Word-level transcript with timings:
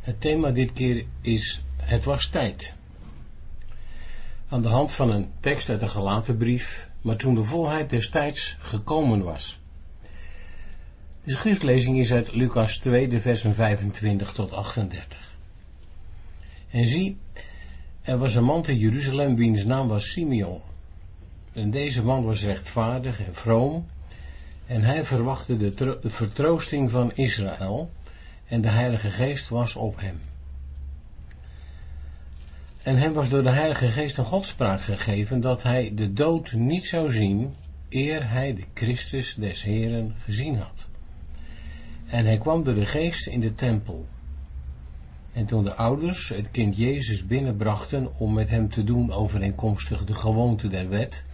Het 0.00 0.20
thema 0.20 0.50
dit 0.50 0.72
keer 0.72 1.04
is 1.20 1.62
Het 1.82 2.04
was 2.04 2.26
tijd. 2.26 2.74
Aan 4.48 4.62
de 4.62 4.68
hand 4.68 4.92
van 4.92 5.12
een 5.12 5.30
tekst 5.40 5.68
uit 5.68 5.80
de 5.80 5.88
gelaten 5.88 6.36
brief, 6.36 6.88
maar 7.00 7.16
toen 7.16 7.34
de 7.34 7.44
volheid 7.44 7.90
des 7.90 8.10
tijds 8.10 8.56
gekomen 8.58 9.22
was. 9.22 9.60
De 11.24 11.32
schriftlezing 11.32 11.98
is 11.98 12.12
uit 12.12 12.34
Lucas 12.34 12.78
2, 12.78 13.08
de 13.08 13.20
versen 13.20 13.54
25 13.54 14.32
tot 14.32 14.52
38. 14.52 15.36
En 16.70 16.86
zie, 16.86 17.18
er 18.02 18.18
was 18.18 18.34
een 18.34 18.44
man 18.44 18.62
te 18.62 18.78
Jeruzalem 18.78 19.36
wiens 19.36 19.64
naam 19.64 19.88
was 19.88 20.10
Simeon. 20.10 20.60
En 21.52 21.70
deze 21.70 22.02
man 22.02 22.24
was 22.24 22.42
rechtvaardig 22.42 23.20
en 23.26 23.34
vroom, 23.34 23.86
en 24.66 24.82
hij 24.82 25.04
verwachtte 25.04 25.56
de, 25.56 25.98
de 26.00 26.10
vertroosting 26.10 26.90
van 26.90 27.12
Israël, 27.14 27.90
en 28.50 28.60
de 28.60 28.68
Heilige 28.68 29.10
Geest 29.10 29.48
was 29.48 29.76
op 29.76 30.00
hem. 30.00 30.20
En 32.82 32.96
hem 32.96 33.12
was 33.12 33.28
door 33.28 33.42
de 33.42 33.50
Heilige 33.50 33.88
Geest 33.88 34.18
een 34.18 34.24
godspraak 34.24 34.80
gegeven 34.80 35.40
dat 35.40 35.62
hij 35.62 35.92
de 35.94 36.12
dood 36.12 36.52
niet 36.52 36.84
zou 36.84 37.10
zien, 37.10 37.54
eer 37.88 38.30
hij 38.30 38.54
de 38.54 38.64
Christus 38.74 39.34
des 39.34 39.62
Heren 39.62 40.14
gezien 40.24 40.56
had. 40.58 40.88
En 42.06 42.24
hij 42.24 42.38
kwam 42.38 42.64
door 42.64 42.74
de 42.74 42.86
Geest 42.86 43.26
in 43.26 43.40
de 43.40 43.54
tempel. 43.54 44.06
En 45.32 45.46
toen 45.46 45.64
de 45.64 45.74
ouders 45.74 46.28
het 46.28 46.50
kind 46.50 46.76
Jezus 46.76 47.26
binnenbrachten 47.26 48.18
om 48.18 48.32
met 48.34 48.50
hem 48.50 48.68
te 48.68 48.84
doen 48.84 49.12
overeenkomstig 49.12 50.04
de 50.04 50.14
gewoonte 50.14 50.68
der 50.68 50.88
wet, 50.88 51.24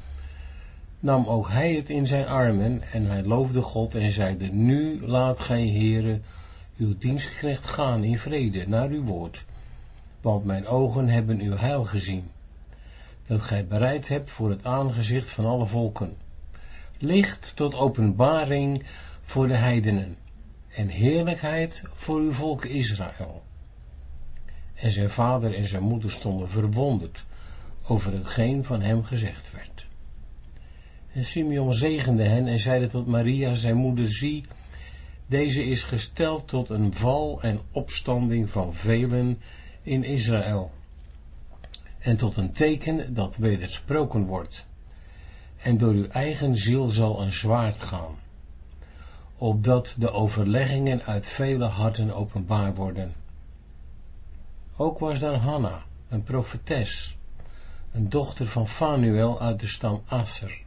nam 1.01 1.27
ook 1.27 1.49
hij 1.49 1.75
het 1.75 1.91
in 1.91 2.07
zijn 2.07 2.27
armen 2.27 2.83
en 2.93 3.07
hij 3.07 3.23
loofde 3.23 3.63
God 3.63 3.95
en 3.95 4.11
zeide, 4.11 4.47
nu 4.47 5.07
laat 5.07 5.41
gij, 5.41 5.63
heren, 5.63 6.23
uw 6.77 6.99
dienstknecht 6.99 7.65
gaan 7.65 8.05
in 8.05 8.19
vrede 8.19 8.69
naar 8.69 8.89
uw 8.89 9.05
woord, 9.05 9.45
want 10.21 10.45
mijn 10.45 10.67
ogen 10.67 11.09
hebben 11.09 11.41
uw 11.41 11.57
heil 11.57 11.85
gezien, 11.85 12.31
dat 13.27 13.41
gij 13.41 13.67
bereid 13.67 14.09
hebt 14.09 14.31
voor 14.31 14.51
het 14.51 14.65
aangezicht 14.65 15.31
van 15.31 15.45
alle 15.45 15.67
volken, 15.67 16.17
licht 16.99 17.53
tot 17.57 17.75
openbaring 17.75 18.83
voor 19.23 19.49
de 19.49 19.57
heidenen, 19.57 20.17
en 20.69 20.89
heerlijkheid 20.89 21.83
voor 21.93 22.21
uw 22.21 22.33
volk 22.33 22.65
Israël. 22.65 23.43
En 24.75 24.91
zijn 24.91 25.11
vader 25.11 25.55
en 25.55 25.67
zijn 25.67 25.83
moeder 25.83 26.11
stonden 26.11 26.51
verwonderd 26.51 27.25
over 27.87 28.13
hetgeen 28.13 28.65
van 28.65 28.81
hem 28.81 29.05
gezegd 29.05 29.53
werd. 29.53 29.87
En 31.13 31.25
Simeon 31.25 31.75
zegende 31.75 32.25
hen 32.25 32.47
en 32.47 32.61
zeide 32.61 32.87
tot 32.87 33.07
Maria, 33.07 33.55
zijn 33.55 33.77
moeder, 33.77 34.09
zie, 34.09 34.45
deze 35.27 35.65
is 35.65 35.83
gesteld 35.83 36.49
tot 36.49 36.71
een 36.71 36.95
val 36.95 37.43
en 37.43 37.61
opstanding 37.71 38.51
van 38.51 38.75
velen 38.75 39.41
in 39.83 40.05
Israël. 40.05 40.71
En 41.99 42.17
tot 42.17 42.37
een 42.37 42.53
teken 42.53 43.15
dat 43.15 43.37
wedersproken 43.37 44.27
wordt. 44.27 44.65
En 45.57 45.77
door 45.79 45.93
uw 45.93 46.07
eigen 46.07 46.57
ziel 46.57 46.89
zal 46.89 47.23
een 47.23 47.33
zwaard 47.33 47.81
gaan. 47.81 48.19
Opdat 49.37 49.95
de 49.99 50.11
overleggingen 50.11 51.03
uit 51.03 51.27
vele 51.27 51.65
harten 51.65 52.15
openbaar 52.15 52.75
worden. 52.75 53.15
Ook 54.77 54.99
was 54.99 55.19
daar 55.19 55.35
Hanna, 55.37 55.85
een 56.09 56.23
profetes, 56.23 57.17
een 57.93 58.09
dochter 58.09 58.47
van 58.47 58.69
Fanuel 58.69 59.41
uit 59.41 59.61
de 59.61 59.67
stam 59.67 60.03
Aser. 60.07 60.63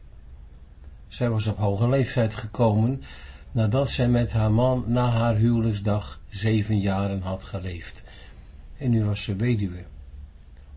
Zij 1.08 1.30
was 1.30 1.46
op 1.46 1.58
hoge 1.58 1.88
leeftijd 1.88 2.34
gekomen 2.34 3.02
nadat 3.52 3.90
zij 3.90 4.08
met 4.08 4.32
haar 4.32 4.52
man 4.52 4.84
na 4.86 5.10
haar 5.10 5.36
huwelijksdag 5.36 6.20
zeven 6.28 6.78
jaren 6.80 7.22
had 7.22 7.42
geleefd. 7.42 8.02
En 8.76 8.90
nu 8.90 9.04
was 9.04 9.22
ze 9.22 9.36
weduwe, 9.36 9.84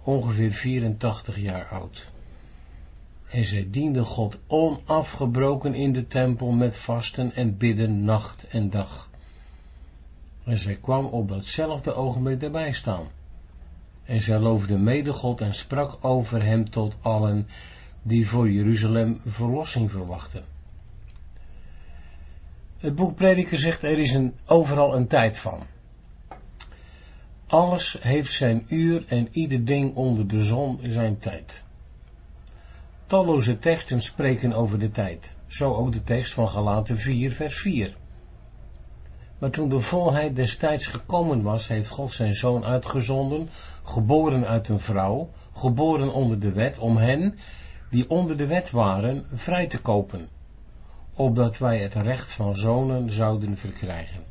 ongeveer 0.04 0.52
84 0.52 1.40
jaar 1.40 1.68
oud. 1.68 2.12
En 3.30 3.46
zij 3.46 3.68
diende 3.70 4.04
God 4.04 4.40
onafgebroken 4.48 5.74
in 5.74 5.92
de 5.92 6.08
tempel 6.08 6.52
met 6.52 6.78
vasten 6.78 7.36
en 7.36 7.58
bidden 7.58 8.04
nacht 8.04 8.48
en 8.48 8.70
dag. 8.70 9.10
En 10.44 10.60
zij 10.60 10.76
kwam 10.76 11.06
op 11.06 11.28
datzelfde 11.28 11.94
ogenblik 11.94 12.42
erbij 12.42 12.74
staan. 12.74 13.08
En 14.04 14.22
zij 14.22 14.40
loofde 14.40 14.78
mede 14.78 15.14
God 15.14 15.42
en 15.42 15.54
sprak 15.54 15.98
over 16.06 16.44
hem 16.44 16.70
tot 16.70 16.96
allen 17.02 17.48
die 18.02 18.28
voor 18.28 18.52
Jeruzalem 18.52 19.22
verlossing 19.26 19.92
verwachten. 19.92 20.53
Het 22.84 22.96
boek 22.96 23.16
Prediker 23.16 23.58
zegt 23.58 23.84
er 23.84 24.00
is 24.00 24.14
een, 24.14 24.34
overal 24.46 24.96
een 24.96 25.08
tijd 25.08 25.38
van. 25.38 25.68
Alles 27.48 27.98
heeft 28.02 28.34
zijn 28.34 28.66
uur 28.68 29.04
en 29.08 29.28
ieder 29.32 29.66
ding 29.66 29.96
onder 29.96 30.28
de 30.28 30.42
zon 30.42 30.80
zijn 30.88 31.18
tijd. 31.18 31.64
Talloze 33.06 33.60
teksten 33.60 34.02
spreken 34.02 34.54
over 34.54 34.80
de 34.80 34.92
tijd, 34.92 35.38
zo 35.48 35.74
ook 35.74 35.92
de 35.92 36.04
tekst 36.04 36.34
van 36.34 36.50
Galaten 36.50 36.98
4 36.98 37.32
vers 37.32 37.58
4. 37.58 37.96
Maar 39.38 39.50
toen 39.50 39.70
de 39.70 39.80
volheid 39.80 40.36
des 40.36 40.58
tijds 40.58 40.88
gekomen 40.88 41.42
was, 41.42 41.68
heeft 41.68 41.90
God 41.90 42.12
zijn 42.12 42.34
zoon 42.34 42.66
uitgezonden, 42.66 43.50
geboren 43.84 44.48
uit 44.48 44.68
een 44.68 44.80
vrouw, 44.80 45.30
geboren 45.54 46.14
onder 46.14 46.40
de 46.40 46.52
wet, 46.52 46.78
om 46.78 46.98
hen, 46.98 47.40
die 47.90 48.10
onder 48.10 48.38
de 48.38 48.48
wet 48.48 48.72
waren, 48.72 49.26
vrij 49.34 49.68
te 49.68 49.82
kopen 49.82 50.30
opdat 51.16 51.58
wij 51.58 51.80
het 51.80 51.94
recht 51.94 52.34
van 52.34 52.58
zonen 52.58 53.12
zouden 53.12 53.58
verkrijgen. 53.58 54.24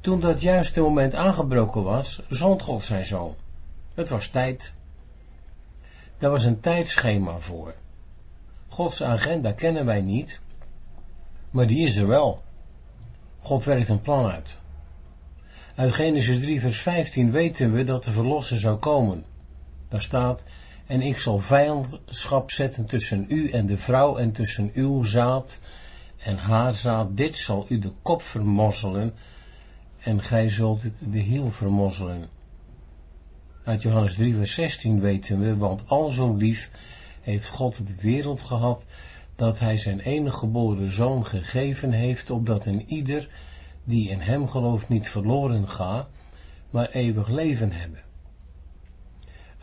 Toen 0.00 0.20
dat 0.20 0.40
juiste 0.40 0.80
moment 0.80 1.14
aangebroken 1.14 1.82
was, 1.82 2.22
zond 2.28 2.62
God 2.62 2.84
zijn 2.84 3.06
zoon. 3.06 3.34
Het 3.94 4.08
was 4.08 4.28
tijd. 4.28 4.74
Daar 6.18 6.30
was 6.30 6.44
een 6.44 6.60
tijdschema 6.60 7.38
voor. 7.38 7.74
Gods 8.68 9.02
agenda 9.02 9.52
kennen 9.52 9.84
wij 9.84 10.00
niet, 10.00 10.40
maar 11.50 11.66
die 11.66 11.86
is 11.86 11.96
er 11.96 12.06
wel. 12.06 12.42
God 13.38 13.64
werkt 13.64 13.88
een 13.88 14.00
plan 14.00 14.30
uit. 14.30 14.56
Uit 15.74 15.92
Genesis 15.92 16.40
3 16.40 16.60
vers 16.60 16.80
15 16.80 17.30
weten 17.30 17.72
we 17.72 17.84
dat 17.84 18.04
de 18.04 18.10
verlosser 18.10 18.58
zou 18.58 18.76
komen. 18.76 19.24
Daar 19.88 20.02
staat, 20.02 20.44
en 20.86 21.00
ik 21.00 21.18
zal 21.18 21.38
vijandschap 21.38 22.50
zetten 22.50 22.86
tussen 22.86 23.26
u 23.28 23.50
en 23.50 23.66
de 23.66 23.76
vrouw 23.76 24.16
en 24.16 24.32
tussen 24.32 24.70
uw 24.74 25.02
zaad 25.02 25.58
en 26.16 26.36
haar 26.36 26.74
zaad. 26.74 27.16
Dit 27.16 27.36
zal 27.36 27.66
u 27.68 27.78
de 27.78 27.92
kop 28.02 28.22
vermozzelen 28.22 29.14
en 29.98 30.22
gij 30.22 30.48
zult 30.48 30.82
het 30.82 31.00
de 31.10 31.18
hiel 31.18 31.50
vermozzelen. 31.50 32.28
Uit 33.64 33.82
Johannes 33.82 34.14
3 34.14 34.34
vers 34.34 34.54
16 34.54 35.00
weten 35.00 35.40
we, 35.40 35.56
want 35.56 35.88
al 35.88 36.10
zo 36.10 36.34
lief 36.34 36.70
heeft 37.20 37.48
God 37.48 37.86
de 37.86 37.94
wereld 38.00 38.40
gehad, 38.40 38.84
dat 39.36 39.58
hij 39.58 39.76
zijn 39.76 40.00
enige 40.00 40.36
geboren 40.38 40.92
zoon 40.92 41.26
gegeven 41.26 41.92
heeft, 41.92 42.30
opdat 42.30 42.66
een 42.66 42.84
ieder 42.86 43.28
die 43.84 44.10
in 44.10 44.20
hem 44.20 44.48
gelooft 44.48 44.88
niet 44.88 45.08
verloren 45.08 45.68
gaat, 45.68 46.08
maar 46.70 46.88
eeuwig 46.88 47.28
leven 47.28 47.72
hebben. 47.72 48.02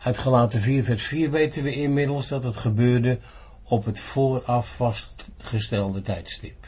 Uit 0.02 0.18
gelaten 0.18 0.60
4 0.60 0.84
vers 0.84 1.06
4 1.06 1.30
weten 1.30 1.62
we 1.62 1.74
inmiddels 1.74 2.28
dat 2.28 2.44
het 2.44 2.56
gebeurde 2.56 3.18
op 3.62 3.84
het 3.84 4.00
vooraf 4.00 4.76
vastgestelde 4.76 6.00
tijdstip. 6.00 6.66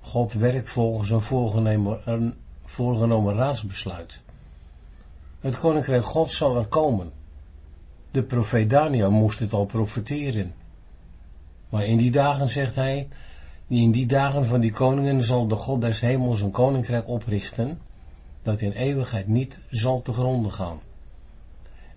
God 0.00 0.32
werkt 0.32 0.70
volgens 0.70 1.10
een 1.10 1.22
voorgenomen, 2.64 3.34
raadsbesluit. 3.34 4.20
Het 5.40 5.58
koninkrijk 5.58 6.04
God 6.04 6.32
zal 6.32 6.56
er 6.56 6.66
komen. 6.66 7.12
De 8.10 8.22
profeet 8.22 8.70
Daniel 8.70 9.10
moest 9.10 9.38
het 9.38 9.52
al 9.52 9.64
profeteren. 9.64 10.54
Maar 11.68 11.84
in 11.84 11.96
die 11.96 12.10
dagen, 12.10 12.48
zegt 12.48 12.74
hij, 12.74 13.08
in 13.66 13.90
die 13.90 14.06
dagen 14.06 14.44
van 14.44 14.60
die 14.60 14.72
koningen 14.72 15.22
zal 15.22 15.46
de 15.46 15.56
God 15.56 15.80
des 15.80 16.00
hemels 16.00 16.40
een 16.40 16.50
koninkrijk 16.50 17.08
oprichten, 17.08 17.80
dat 18.42 18.60
in 18.60 18.72
eeuwigheid 18.72 19.26
niet 19.26 19.58
zal 19.70 20.02
te 20.02 20.12
gronden 20.12 20.52
gaan 20.52 20.87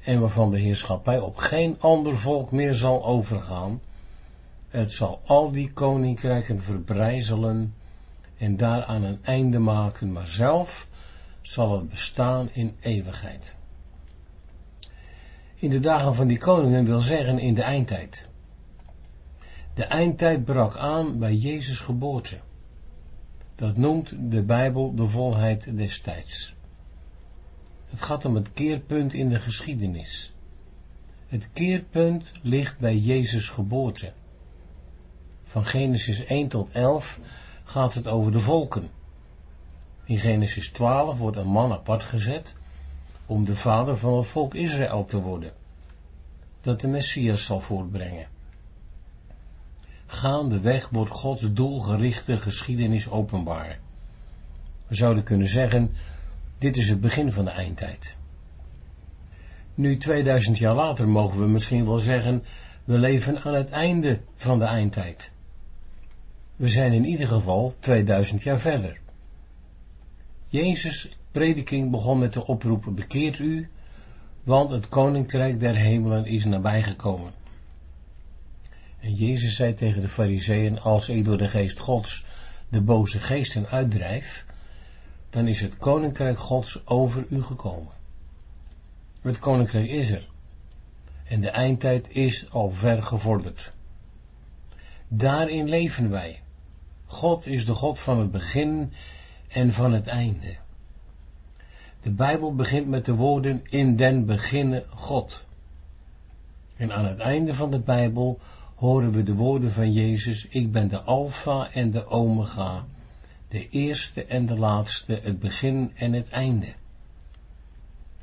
en 0.04 0.20
waarvan 0.20 0.52
de 0.52 0.60
heerschappij 0.60 1.20
op 1.20 1.38
geen 1.38 1.76
ander 1.80 2.18
volk 2.18 2.52
meer 2.52 2.74
zal 2.74 3.06
overgaan. 3.06 3.82
Het 4.70 4.92
zal 4.92 5.22
al 5.26 5.52
die 5.52 5.74
koninkrijken 5.74 6.60
verbrijzelen 6.60 7.74
en 8.38 8.58
daaraan 8.58 9.04
een 9.04 9.20
einde 9.24 9.60
maken, 9.60 10.12
maar 10.12 10.28
zelf 10.28 10.88
zal 11.42 11.78
het 11.78 11.90
bestaan 11.90 12.50
in 12.52 12.76
eeuwigheid. 12.80 13.56
In 15.56 15.70
de 15.70 15.80
dagen 15.80 16.16
van 16.16 16.28
die 16.28 16.38
koningen 16.38 16.86
wil 16.86 17.02
zeggen 17.02 17.40
in 17.40 17.54
de 17.54 17.62
eindtijd. 17.62 18.30
De 19.74 19.84
eindtijd 19.84 20.46
brak 20.46 20.78
aan 20.78 21.20
bij 21.20 21.36
Jezus' 21.36 21.80
geboorte. 21.80 22.38
Dat 23.56 23.78
noemt 23.78 24.14
de 24.32 24.42
Bijbel 24.42 24.96
de 24.96 25.08
volheid 25.08 25.78
des 25.78 26.02
tijds. 26.02 26.56
Het 27.92 28.02
gaat 28.02 28.26
om 28.26 28.36
het 28.36 28.54
keerpunt 28.54 29.14
in 29.14 29.30
de 29.30 29.40
geschiedenis. 29.40 30.34
Het 31.28 31.50
keerpunt 31.54 32.32
ligt 32.42 32.80
bij 32.80 32.98
Jezus' 32.98 33.50
geboorte. 33.50 34.14
Van 35.44 35.66
Genesis 35.66 36.24
1 36.24 36.48
tot 36.48 36.72
11 36.72 37.20
gaat 37.64 37.94
het 37.94 38.08
over 38.08 38.32
de 38.32 38.40
volken. 38.40 38.90
In 40.04 40.18
Genesis 40.18 40.70
12 40.70 41.18
wordt 41.18 41.38
een 41.38 41.48
man 41.48 41.72
apart 41.72 42.04
gezet 42.04 42.56
om 43.26 43.46
de 43.46 43.56
vader 43.56 43.98
van 43.98 44.18
het 44.18 44.28
volk 44.28 44.54
Israël 44.54 45.06
te 45.06 45.22
worden, 45.22 45.52
dat 46.62 46.82
de 46.82 46.88
Messias 46.88 47.46
zal 47.46 47.60
voortbrengen. 47.60 48.28
Gaandeweg 50.06 50.90
wordt 50.90 51.12
Gods 51.12 51.54
doelgerichte 51.54 52.38
geschiedenis 52.38 53.10
openbaar. 53.10 53.80
We 54.88 54.96
zouden 54.96 55.24
kunnen 55.24 55.48
zeggen, 55.48 55.92
dit 56.62 56.78
is 56.78 56.90
het 56.90 57.02
begin 57.02 57.32
van 57.32 57.46
de 57.46 57.52
eindtijd. 57.52 58.16
Nu 59.76 59.98
2000 59.98 60.58
jaar 60.58 60.76
later 60.76 61.08
mogen 61.08 61.40
we 61.40 61.48
misschien 61.48 61.86
wel 61.86 62.00
zeggen, 62.00 62.44
we 62.84 62.98
leven 62.98 63.44
aan 63.44 63.54
het 63.54 63.70
einde 63.70 64.22
van 64.36 64.60
de 64.60 64.66
eindtijd. 64.66 65.32
We 66.56 66.70
zijn 66.70 66.94
in 66.94 67.06
ieder 67.06 67.28
geval 67.28 67.74
2000 67.80 68.44
jaar 68.44 68.60
verder. 68.60 69.00
Jezus' 70.48 71.10
prediking 71.32 71.92
begon 71.92 72.20
met 72.20 72.34
de 72.34 72.48
oproep, 72.48 72.86
bekeert 72.90 73.40
u, 73.40 73.70
want 74.44 74.70
het 74.70 74.88
koninkrijk 74.88 75.60
der 75.60 75.76
hemelen 75.76 76.26
is 76.26 76.46
nabijgekomen. 76.46 77.32
En 79.00 79.14
Jezus 79.14 79.56
zei 79.56 79.74
tegen 79.74 80.02
de 80.02 80.10
fariseeën, 80.10 80.80
als 80.80 81.10
ik 81.10 81.26
door 81.26 81.38
de 81.38 81.50
geest 81.50 81.80
gods 81.80 82.26
de 82.70 82.82
boze 82.82 83.20
geesten 83.20 83.68
uitdrijf, 83.68 84.46
dan 85.32 85.48
is 85.48 85.62
het 85.62 85.78
koninkrijk 85.78 86.38
gods 86.38 86.88
over 86.88 87.26
u 87.30 87.44
gekomen. 87.44 87.94
Het 89.22 89.40
koninkrijk 89.40 89.88
is 89.88 90.10
er. 90.10 90.28
En 91.24 91.42
de 91.42 91.50
eindtijd 91.50 92.16
is 92.16 92.50
al 92.50 92.72
ver 92.72 93.04
gevorderd. 93.04 93.72
Daarin 95.08 95.70
leven 95.70 96.10
wij. 96.10 96.42
God 97.06 97.46
is 97.46 97.66
de 97.66 97.74
God 97.74 98.00
van 98.00 98.20
het 98.20 98.32
begin 98.32 98.94
en 99.48 99.74
van 99.74 99.94
het 99.94 100.08
einde. 100.08 100.56
De 102.02 102.12
Bijbel 102.12 102.56
begint 102.56 102.88
met 102.88 103.06
de 103.06 103.16
woorden 103.16 103.62
in 103.70 103.96
den 103.96 104.26
beginnen 104.26 104.84
God. 104.90 105.46
En 106.76 106.94
aan 106.94 107.06
het 107.06 107.20
einde 107.20 107.54
van 107.54 107.72
de 107.72 107.80
Bijbel 107.80 108.40
horen 108.76 109.12
we 109.12 109.24
de 109.24 109.34
woorden 109.34 109.72
van 109.72 109.94
Jezus, 109.94 110.46
ik 110.48 110.72
ben 110.72 110.88
de 110.88 111.00
Alpha 111.00 111.72
en 111.72 111.92
de 111.92 112.08
Omega, 112.08 112.86
de 113.52 113.70
eerste 113.70 114.26
en 114.26 114.46
de 114.46 114.58
laatste, 114.58 115.20
het 115.24 115.40
begin 115.40 115.92
en 115.96 116.14
het 116.14 116.30
einde. 116.30 116.74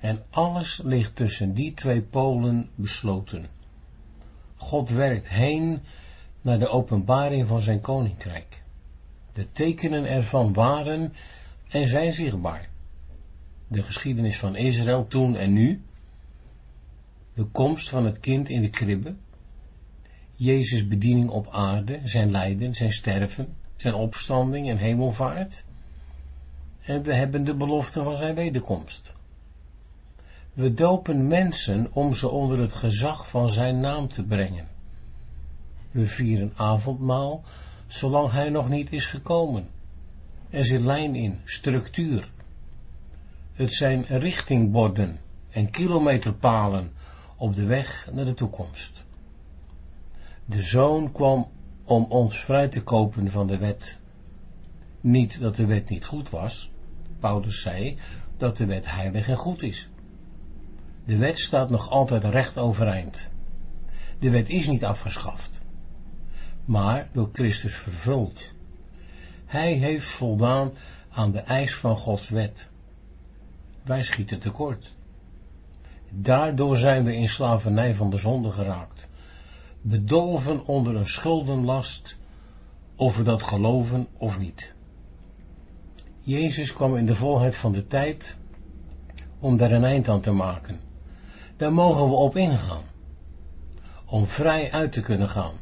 En 0.00 0.22
alles 0.30 0.80
ligt 0.84 1.16
tussen 1.16 1.54
die 1.54 1.74
twee 1.74 2.02
polen 2.02 2.70
besloten. 2.74 3.46
God 4.56 4.90
werkt 4.90 5.28
heen 5.28 5.80
naar 6.40 6.58
de 6.58 6.68
openbaring 6.68 7.46
van 7.46 7.62
zijn 7.62 7.80
koninkrijk. 7.80 8.62
De 9.32 9.52
tekenen 9.52 10.04
ervan 10.04 10.52
waren 10.52 11.12
en 11.68 11.88
zijn 11.88 12.12
zichtbaar. 12.12 12.68
De 13.68 13.82
geschiedenis 13.82 14.38
van 14.38 14.56
Israël 14.56 15.06
toen 15.06 15.36
en 15.36 15.52
nu, 15.52 15.82
de 17.34 17.44
komst 17.44 17.88
van 17.88 18.04
het 18.04 18.20
kind 18.20 18.48
in 18.48 18.60
de 18.60 18.70
kribbe, 18.70 19.14
Jezus' 20.34 20.88
bediening 20.88 21.30
op 21.30 21.48
aarde, 21.50 22.00
zijn 22.04 22.30
lijden, 22.30 22.74
zijn 22.74 22.92
sterven, 22.92 23.56
zijn 23.78 23.94
opstanding 23.94 24.68
en 24.68 24.76
hemelvaart. 24.76 25.64
En 26.80 27.02
we 27.02 27.14
hebben 27.14 27.44
de 27.44 27.54
belofte 27.54 28.02
van 28.02 28.16
zijn 28.16 28.34
wederkomst. 28.34 29.12
We 30.52 30.74
dopen 30.74 31.26
mensen 31.26 31.88
om 31.92 32.14
ze 32.14 32.28
onder 32.28 32.58
het 32.58 32.72
gezag 32.72 33.28
van 33.28 33.50
zijn 33.50 33.80
naam 33.80 34.08
te 34.08 34.24
brengen. 34.24 34.68
We 35.90 36.06
vieren 36.06 36.52
avondmaal, 36.56 37.44
zolang 37.86 38.30
hij 38.30 38.48
nog 38.48 38.68
niet 38.68 38.92
is 38.92 39.06
gekomen. 39.06 39.68
Er 40.50 40.64
zit 40.64 40.80
lijn 40.80 41.14
in, 41.14 41.40
structuur. 41.44 42.30
Het 43.52 43.72
zijn 43.72 44.04
richtingborden 44.04 45.18
en 45.50 45.70
kilometerpalen 45.70 46.92
op 47.36 47.54
de 47.54 47.64
weg 47.64 48.08
naar 48.12 48.24
de 48.24 48.34
toekomst. 48.34 49.04
De 50.44 50.62
zoon 50.62 51.12
kwam 51.12 51.48
om 51.88 52.06
ons 52.08 52.38
vrij 52.38 52.68
te 52.68 52.82
kopen 52.82 53.30
van 53.30 53.46
de 53.46 53.58
wet. 53.58 53.98
Niet 55.00 55.40
dat 55.40 55.56
de 55.56 55.66
wet 55.66 55.88
niet 55.88 56.04
goed 56.04 56.30
was. 56.30 56.70
Paulus 57.20 57.62
zei 57.62 57.98
dat 58.36 58.56
de 58.56 58.66
wet 58.66 58.90
heilig 58.90 59.28
en 59.28 59.36
goed 59.36 59.62
is. 59.62 59.88
De 61.04 61.16
wet 61.16 61.38
staat 61.38 61.70
nog 61.70 61.90
altijd 61.90 62.24
recht 62.24 62.58
overeind. 62.58 63.28
De 64.18 64.30
wet 64.30 64.48
is 64.48 64.68
niet 64.68 64.84
afgeschaft, 64.84 65.62
maar 66.64 67.08
door 67.12 67.28
Christus 67.32 67.74
vervuld. 67.74 68.52
Hij 69.46 69.72
heeft 69.72 70.06
voldaan 70.06 70.72
aan 71.08 71.32
de 71.32 71.40
eis 71.40 71.74
van 71.74 71.96
Gods 71.96 72.28
wet. 72.28 72.70
Wij 73.82 74.02
schieten 74.02 74.38
tekort. 74.38 74.94
Daardoor 76.10 76.76
zijn 76.76 77.04
we 77.04 77.16
in 77.16 77.28
slavernij 77.28 77.94
van 77.94 78.10
de 78.10 78.18
zonde 78.18 78.50
geraakt 78.50 79.07
bedolven 79.88 80.64
onder 80.64 80.96
een 80.96 81.06
schuldenlast, 81.06 82.16
of 82.96 83.16
we 83.16 83.22
dat 83.22 83.42
geloven 83.42 84.06
of 84.16 84.38
niet. 84.38 84.74
Jezus 86.20 86.72
kwam 86.72 86.96
in 86.96 87.06
de 87.06 87.14
volheid 87.14 87.56
van 87.56 87.72
de 87.72 87.86
tijd 87.86 88.36
om 89.38 89.56
daar 89.56 89.72
een 89.72 89.84
eind 89.84 90.08
aan 90.08 90.20
te 90.20 90.30
maken. 90.30 90.80
Daar 91.56 91.72
mogen 91.72 92.04
we 92.04 92.14
op 92.14 92.36
ingaan, 92.36 92.82
om 94.04 94.26
vrij 94.26 94.72
uit 94.72 94.92
te 94.92 95.00
kunnen 95.00 95.28
gaan. 95.28 95.54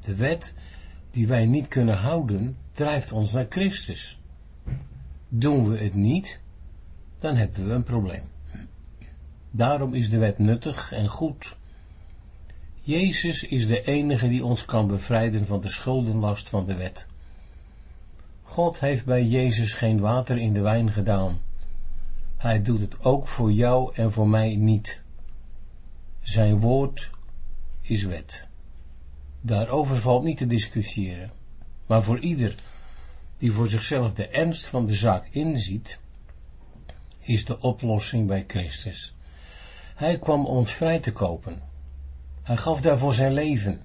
De 0.00 0.14
wet 0.14 0.54
die 1.10 1.26
wij 1.26 1.46
niet 1.46 1.68
kunnen 1.68 1.96
houden, 1.96 2.56
drijft 2.72 3.12
ons 3.12 3.32
naar 3.32 3.46
Christus. 3.48 4.20
Doen 5.28 5.68
we 5.68 5.78
het 5.78 5.94
niet, 5.94 6.40
dan 7.18 7.36
hebben 7.36 7.66
we 7.66 7.72
een 7.72 7.84
probleem. 7.84 8.24
Daarom 9.50 9.94
is 9.94 10.10
de 10.10 10.18
wet 10.18 10.38
nuttig 10.38 10.92
en 10.92 11.08
goed 11.08 11.58
Jezus 12.90 13.44
is 13.44 13.66
de 13.66 13.82
enige 13.82 14.28
die 14.28 14.44
ons 14.44 14.64
kan 14.64 14.86
bevrijden 14.86 15.46
van 15.46 15.60
de 15.60 15.68
schuldenlast 15.68 16.48
van 16.48 16.66
de 16.66 16.74
wet. 16.74 17.06
God 18.42 18.80
heeft 18.80 19.04
bij 19.04 19.24
Jezus 19.24 19.72
geen 19.72 20.00
water 20.00 20.38
in 20.38 20.52
de 20.52 20.60
wijn 20.60 20.92
gedaan. 20.92 21.40
Hij 22.36 22.62
doet 22.62 22.80
het 22.80 23.04
ook 23.04 23.28
voor 23.28 23.52
jou 23.52 23.94
en 23.94 24.12
voor 24.12 24.28
mij 24.28 24.56
niet. 24.56 25.02
Zijn 26.22 26.60
woord 26.60 27.10
is 27.80 28.02
wet. 28.02 28.46
Daarover 29.40 29.96
valt 29.96 30.24
niet 30.24 30.36
te 30.36 30.46
discussiëren. 30.46 31.30
Maar 31.86 32.02
voor 32.02 32.18
ieder 32.18 32.54
die 33.38 33.52
voor 33.52 33.68
zichzelf 33.68 34.14
de 34.14 34.26
ernst 34.26 34.66
van 34.66 34.86
de 34.86 34.94
zaak 34.94 35.26
inziet, 35.30 36.00
is 37.20 37.44
de 37.44 37.60
oplossing 37.60 38.26
bij 38.26 38.44
Christus. 38.46 39.14
Hij 39.94 40.18
kwam 40.18 40.46
ons 40.46 40.72
vrij 40.72 41.00
te 41.00 41.12
kopen. 41.12 41.69
Hij 42.50 42.58
gaf 42.58 42.80
daarvoor 42.80 43.14
zijn 43.14 43.32
leven. 43.32 43.82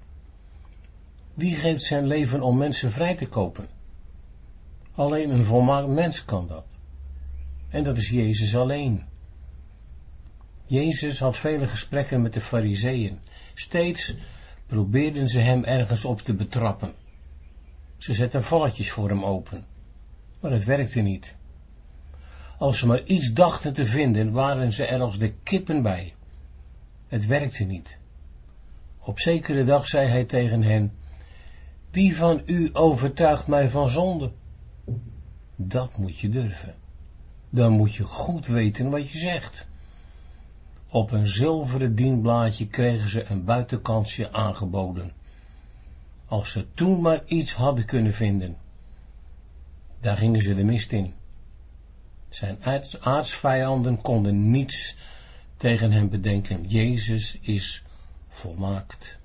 Wie 1.34 1.54
geeft 1.54 1.82
zijn 1.82 2.06
leven 2.06 2.42
om 2.42 2.56
mensen 2.56 2.90
vrij 2.90 3.14
te 3.14 3.28
kopen? 3.28 3.68
Alleen 4.94 5.30
een 5.30 5.44
volmaakt 5.44 5.88
mens 5.88 6.24
kan 6.24 6.46
dat. 6.46 6.78
En 7.68 7.84
dat 7.84 7.96
is 7.96 8.08
Jezus 8.08 8.56
alleen. 8.56 9.04
Jezus 10.64 11.18
had 11.18 11.36
vele 11.36 11.66
gesprekken 11.66 12.22
met 12.22 12.32
de 12.32 12.40
fariseeën. 12.40 13.18
Steeds 13.54 14.16
probeerden 14.66 15.28
ze 15.28 15.40
hem 15.40 15.64
ergens 15.64 16.04
op 16.04 16.20
te 16.20 16.34
betrappen. 16.34 16.94
Ze 17.96 18.14
zetten 18.14 18.42
valletjes 18.42 18.90
voor 18.90 19.08
hem 19.08 19.24
open. 19.24 19.64
Maar 20.40 20.50
het 20.50 20.64
werkte 20.64 21.00
niet. 21.00 21.34
Als 22.58 22.78
ze 22.78 22.86
maar 22.86 23.04
iets 23.04 23.32
dachten 23.32 23.72
te 23.72 23.86
vinden, 23.86 24.32
waren 24.32 24.72
ze 24.72 24.84
er 24.84 25.00
als 25.00 25.18
de 25.18 25.32
kippen 25.42 25.82
bij. 25.82 26.14
Het 27.08 27.26
werkte 27.26 27.64
niet. 27.64 27.98
Op 29.06 29.20
zekere 29.20 29.64
dag 29.64 29.86
zei 29.86 30.08
hij 30.08 30.24
tegen 30.24 30.62
hen, 30.62 30.92
wie 31.90 32.16
van 32.16 32.42
u 32.46 32.70
overtuigt 32.72 33.46
mij 33.46 33.68
van 33.68 33.88
zonde? 33.88 34.32
Dat 35.56 35.98
moet 35.98 36.18
je 36.18 36.28
durven. 36.28 36.74
Dan 37.50 37.72
moet 37.72 37.94
je 37.94 38.04
goed 38.04 38.46
weten 38.46 38.90
wat 38.90 39.10
je 39.10 39.18
zegt. 39.18 39.66
Op 40.88 41.10
een 41.10 41.26
zilveren 41.26 41.94
dienblaadje 41.94 42.66
kregen 42.66 43.08
ze 43.08 43.24
een 43.30 43.44
buitenkansje 43.44 44.32
aangeboden. 44.32 45.12
Als 46.26 46.50
ze 46.50 46.66
toen 46.74 47.00
maar 47.00 47.22
iets 47.26 47.54
hadden 47.54 47.84
kunnen 47.84 48.14
vinden. 48.14 48.56
Daar 50.00 50.16
gingen 50.16 50.42
ze 50.42 50.54
de 50.54 50.64
mist 50.64 50.92
in. 50.92 51.14
Zijn 52.28 52.58
aartsvijanden 53.00 54.00
konden 54.00 54.50
niets 54.50 54.96
tegen 55.56 55.92
hem 55.92 56.08
bedenken. 56.08 56.68
Jezus 56.68 57.38
is 57.40 57.84
volmaakt. 58.36 59.18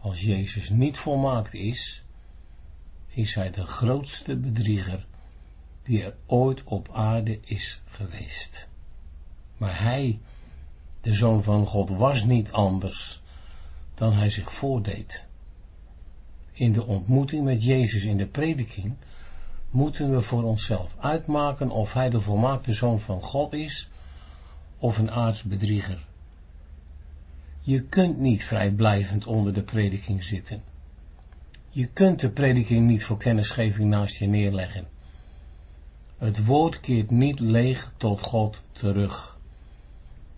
Als 0.00 0.20
Jezus 0.20 0.68
niet 0.68 0.98
volmaakt 0.98 1.54
is, 1.54 2.02
is 3.08 3.34
hij 3.34 3.50
de 3.50 3.66
grootste 3.66 4.36
bedrieger 4.36 5.06
die 5.82 6.02
er 6.02 6.14
ooit 6.26 6.64
op 6.64 6.88
aarde 6.92 7.40
is 7.44 7.80
geweest. 7.90 8.68
Maar 9.56 9.82
hij, 9.82 10.20
de 11.00 11.14
Zoon 11.14 11.42
van 11.42 11.66
God, 11.66 11.90
was 11.90 12.24
niet 12.24 12.52
anders 12.52 13.22
dan 13.94 14.12
hij 14.12 14.30
zich 14.30 14.52
voordeed. 14.52 15.26
In 16.52 16.72
de 16.72 16.84
ontmoeting 16.84 17.44
met 17.44 17.64
Jezus 17.64 18.04
in 18.04 18.16
de 18.16 18.26
prediking 18.26 18.94
moeten 19.70 20.10
we 20.10 20.20
voor 20.20 20.42
onszelf 20.42 20.94
uitmaken 20.98 21.70
of 21.70 21.92
hij 21.92 22.10
de 22.10 22.20
volmaakte 22.20 22.72
zoon 22.72 23.00
van 23.00 23.22
God 23.22 23.52
is 23.52 23.88
of 24.78 24.98
een 24.98 25.10
aartsbedrieger. 25.10 26.08
Je 27.60 27.82
kunt 27.82 28.18
niet 28.18 28.44
vrijblijvend 28.44 29.26
onder 29.26 29.54
de 29.54 29.62
prediking 29.62 30.24
zitten. 30.24 30.62
Je 31.68 31.86
kunt 31.86 32.20
de 32.20 32.30
prediking 32.30 32.86
niet 32.86 33.04
voor 33.04 33.16
kennisgeving 33.16 33.88
naast 33.88 34.18
je 34.18 34.26
neerleggen. 34.26 34.88
Het 36.18 36.44
woord 36.44 36.80
keert 36.80 37.10
niet 37.10 37.40
leeg 37.40 37.92
tot 37.96 38.20
God 38.20 38.62
terug. 38.72 39.38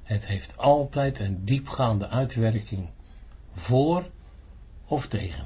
Het 0.02 0.26
heeft 0.26 0.58
altijd 0.58 1.18
een 1.18 1.44
diepgaande 1.44 2.08
uitwerking, 2.08 2.88
voor 3.54 4.10
of 4.86 5.06
tegen. 5.06 5.44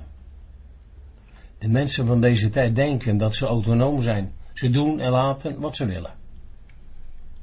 De 1.59 1.69
mensen 1.69 2.07
van 2.07 2.21
deze 2.21 2.49
tijd 2.49 2.75
denken 2.75 3.17
dat 3.17 3.35
ze 3.35 3.47
autonoom 3.47 4.03
zijn. 4.03 4.33
Ze 4.53 4.71
doen 4.71 5.01
en 5.01 5.11
laten 5.11 5.61
wat 5.61 5.77
ze 5.77 5.87
willen. 5.87 6.15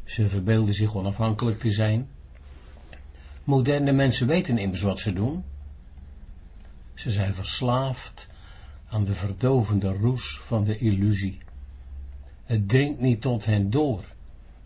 Ze 0.03 0.27
verbeelden 0.27 0.73
zich 0.73 0.95
onafhankelijk 0.95 1.57
te 1.57 1.71
zijn. 1.71 2.07
Moderne 3.43 3.91
mensen 3.91 4.27
weten 4.27 4.57
immers 4.57 4.81
wat 4.81 4.99
ze 4.99 5.13
doen. 5.13 5.43
Ze 6.93 7.11
zijn 7.11 7.33
verslaafd 7.33 8.27
aan 8.89 9.05
de 9.05 9.13
verdovende 9.13 9.91
roes 9.91 10.39
van 10.39 10.63
de 10.63 10.77
illusie. 10.77 11.41
Het 12.43 12.69
dringt 12.69 12.99
niet 12.99 13.21
tot 13.21 13.45
hen 13.45 13.69
door 13.69 14.03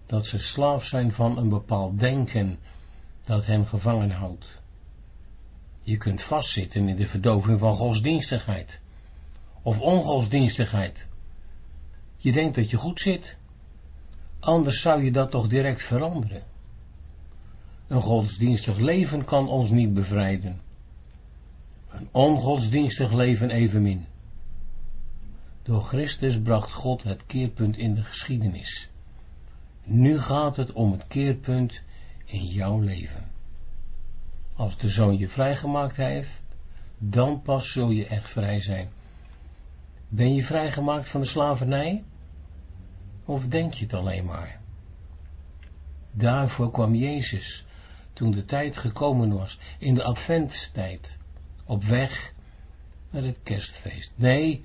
dat 0.05 0.25
ze 0.25 0.39
slaaf 0.39 0.85
zijn 0.85 1.11
van 1.11 1.37
een 1.37 1.49
bepaald 1.49 1.99
denken 1.99 2.57
dat 3.21 3.45
hen 3.45 3.67
gevangen 3.67 4.11
houdt. 4.11 4.61
Je 5.81 5.97
kunt 5.97 6.21
vastzitten 6.21 6.87
in 6.87 6.95
de 6.95 7.07
verdoving 7.07 7.59
van 7.59 7.75
godsdienstigheid 7.75 8.79
of 9.61 9.79
ongodsdienstigheid. 9.79 11.07
Je 12.17 12.31
denkt 12.31 12.55
dat 12.55 12.69
je 12.69 12.77
goed 12.77 12.99
zit, 12.99 13.37
anders 14.39 14.81
zou 14.81 15.03
je 15.03 15.11
dat 15.11 15.31
toch 15.31 15.47
direct 15.47 15.83
veranderen. 15.83 16.43
Een 17.87 18.01
godsdienstig 18.01 18.77
leven 18.77 19.25
kan 19.25 19.47
ons 19.47 19.69
niet 19.69 19.93
bevrijden. 19.93 20.59
Een 21.89 22.09
ongodsdienstig 22.11 23.11
leven 23.11 23.49
evenmin. 23.49 24.05
Door 25.63 25.83
Christus 25.83 26.41
bracht 26.41 26.71
God 26.71 27.03
het 27.03 27.25
keerpunt 27.25 27.77
in 27.77 27.93
de 27.93 28.01
geschiedenis. 28.01 28.89
Nu 29.83 30.19
gaat 30.19 30.57
het 30.57 30.71
om 30.71 30.91
het 30.91 31.07
keerpunt 31.07 31.81
in 32.25 32.45
jouw 32.45 32.79
leven. 32.79 33.31
Als 34.53 34.77
de 34.77 34.87
zoon 34.87 35.17
je 35.17 35.27
vrijgemaakt 35.27 35.95
heeft, 35.95 36.41
dan 36.97 37.41
pas 37.41 37.71
zul 37.71 37.89
je 37.89 38.07
echt 38.07 38.29
vrij 38.29 38.61
zijn. 38.61 38.89
Ben 40.07 40.33
je 40.33 40.43
vrijgemaakt 40.43 41.09
van 41.09 41.21
de 41.21 41.27
slavernij? 41.27 42.03
Of 43.25 43.47
denk 43.47 43.73
je 43.73 43.83
het 43.83 43.93
alleen 43.93 44.25
maar? 44.25 44.59
Daarvoor 46.11 46.71
kwam 46.71 46.95
Jezus, 46.95 47.65
toen 48.17 48.31
de 48.31 48.45
tijd 48.45 48.77
gekomen 48.77 49.33
was, 49.33 49.59
in 49.79 49.93
de 49.93 50.03
adventstijd, 50.03 51.17
op 51.65 51.83
weg 51.83 52.33
naar 53.09 53.23
het 53.23 53.37
kerstfeest. 53.43 54.11
Nee, 54.15 54.63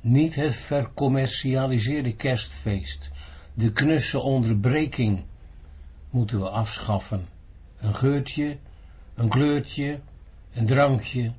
niet 0.00 0.34
het 0.34 0.54
vercommercialiseerde 0.54 2.16
kerstfeest, 2.16 3.10
de 3.54 3.72
knusse 3.72 4.18
onderbreking 4.18 5.24
moeten 6.10 6.40
we 6.40 6.48
afschaffen. 6.48 7.28
Een 7.76 7.94
geurtje, 7.94 8.58
een 9.14 9.28
kleurtje, 9.28 10.00
een 10.52 10.66
drankje. 10.66 11.32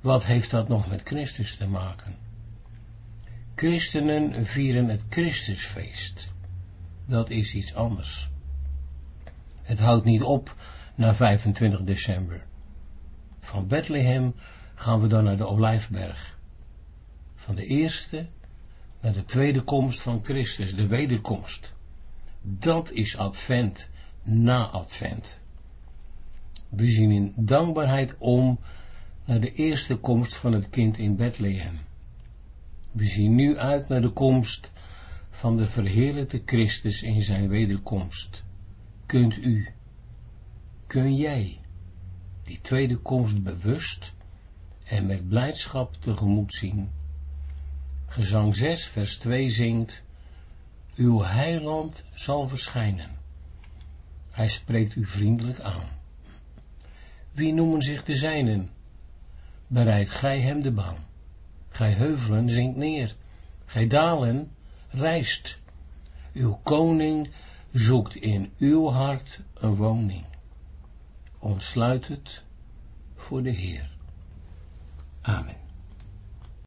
Wat 0.00 0.24
heeft 0.24 0.50
dat 0.50 0.68
nog 0.68 0.88
met 0.88 1.02
Christus 1.04 1.56
te 1.56 1.68
maken? 1.68 2.14
Christenen 3.54 4.46
vieren 4.46 4.88
het 4.88 5.02
Christusfeest. 5.08 6.32
Dat 7.04 7.30
is 7.30 7.54
iets 7.54 7.74
anders. 7.74 8.28
Het 9.66 9.78
houdt 9.78 10.04
niet 10.04 10.22
op 10.22 10.54
na 10.94 11.14
25 11.14 11.82
december. 11.82 12.44
Van 13.40 13.66
Bethlehem 13.66 14.34
gaan 14.74 15.00
we 15.00 15.06
dan 15.06 15.24
naar 15.24 15.36
de 15.36 15.46
Olijfberg. 15.46 16.38
Van 17.34 17.54
de 17.54 17.66
eerste 17.66 18.26
naar 19.00 19.12
de 19.12 19.24
tweede 19.24 19.62
komst 19.62 20.00
van 20.00 20.24
Christus, 20.24 20.74
de 20.74 20.86
wederkomst. 20.86 21.72
Dat 22.42 22.90
is 22.90 23.16
advent, 23.16 23.90
na 24.22 24.66
advent. 24.66 25.40
We 26.70 26.88
zien 26.88 27.10
in 27.10 27.32
dankbaarheid 27.36 28.14
om 28.18 28.58
naar 29.24 29.40
de 29.40 29.52
eerste 29.52 29.96
komst 29.96 30.36
van 30.36 30.52
het 30.52 30.70
kind 30.70 30.98
in 30.98 31.16
Bethlehem. 31.16 31.78
We 32.92 33.06
zien 33.06 33.34
nu 33.34 33.58
uit 33.58 33.88
naar 33.88 34.02
de 34.02 34.10
komst 34.10 34.72
van 35.30 35.56
de 35.56 35.66
verheerlijkte 35.66 36.42
Christus 36.44 37.02
in 37.02 37.22
zijn 37.22 37.48
wederkomst. 37.48 38.44
Kunt 39.06 39.36
u, 39.36 39.68
kun 40.86 41.16
jij, 41.16 41.60
die 42.44 42.60
tweede 42.60 42.96
komst 42.96 43.42
bewust 43.42 44.12
en 44.84 45.06
met 45.06 45.28
blijdschap 45.28 45.96
tegemoet 46.00 46.54
zien? 46.54 46.90
Gezang 48.06 48.56
6, 48.56 48.86
vers 48.86 49.18
2 49.18 49.50
zingt, 49.50 50.02
Uw 50.96 51.22
heiland 51.22 52.04
zal 52.14 52.48
verschijnen. 52.48 53.10
Hij 54.30 54.48
spreekt 54.48 54.94
u 54.94 55.06
vriendelijk 55.06 55.60
aan. 55.60 55.88
Wie 57.32 57.52
noemen 57.52 57.82
zich 57.82 58.04
de 58.04 58.14
zijnen? 58.14 58.70
Bereid 59.66 60.10
gij 60.10 60.40
hem 60.40 60.62
de 60.62 60.72
baan. 60.72 61.06
Gij 61.68 61.92
heuvelen 61.92 62.50
zinkt 62.50 62.76
neer. 62.76 63.16
Gij 63.64 63.86
dalen 63.86 64.50
rijst. 64.90 65.58
Uw 66.32 66.60
koning 66.62 67.28
zoekt 67.78 68.14
in 68.14 68.52
uw 68.58 68.88
hart 68.88 69.40
een 69.54 69.74
woning. 69.74 70.24
Ontsluit 71.38 72.08
het 72.08 72.42
voor 73.16 73.42
de 73.42 73.50
Heer. 73.50 73.96
Amen. 75.20 75.65